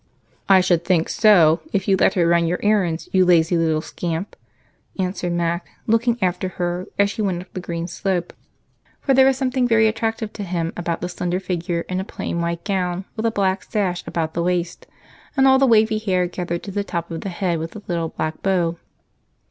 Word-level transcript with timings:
"I 0.49 0.61
should 0.61 0.83
think 0.83 1.09
so, 1.09 1.61
if 1.73 1.87
you 1.87 1.95
let 1.95 2.15
her 2.15 2.25
run 2.25 2.47
your 2.47 2.59
errands, 2.63 3.07
you 3.11 3.23
lazy 3.23 3.55
little 3.55 3.83
scamp," 3.83 4.35
answered 4.97 5.31
Mac, 5.33 5.67
looking 5.85 6.17
after 6.23 6.47
her 6.57 6.87
as 6.97 7.11
she 7.11 7.21
went 7.21 7.43
up 7.43 7.53
the 7.53 7.59
green 7.59 7.87
slope, 7.87 8.33
for 8.99 9.13
there 9.13 9.27
was 9.27 9.37
something 9.37 9.67
very 9.67 9.85
attractive 9.87 10.33
to 10.33 10.43
him 10.43 10.73
about 10.75 11.01
the 11.01 11.09
slender 11.09 11.39
figure 11.39 11.81
in 11.81 11.99
a 11.99 12.03
plain 12.03 12.41
white 12.41 12.63
gown 12.63 13.05
with 13.15 13.27
a 13.27 13.31
black 13.31 13.61
sash 13.61 14.01
about 14.07 14.33
the 14.33 14.41
waist 14.41 14.87
and 15.37 15.47
all 15.47 15.59
the 15.59 15.67
wavy 15.67 15.99
hair 15.99 16.25
gathered 16.25 16.63
to 16.63 16.71
the 16.71 16.83
top 16.83 17.11
of 17.11 17.21
the 17.21 17.29
head 17.29 17.59
with 17.59 17.75
a 17.75 17.81
little 17.87 18.09
black 18.09 18.41
bow. 18.41 18.77